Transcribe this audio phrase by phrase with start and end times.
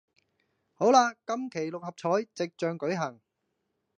[0.73, 3.21] 好喇今期六合彩即將舉行